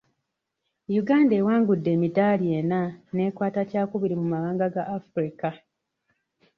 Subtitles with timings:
[0.95, 2.81] Yuganda yawangudde emidaali enna,
[3.15, 5.49] n'ekwata kyakubiri mu mawanga ga Africa.